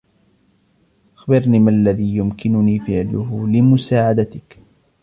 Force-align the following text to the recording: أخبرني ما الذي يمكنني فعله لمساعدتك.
أخبرني 1.17 1.59
ما 1.59 1.71
الذي 1.71 2.15
يمكنني 2.15 2.79
فعله 2.79 3.47
لمساعدتك. 3.47 4.57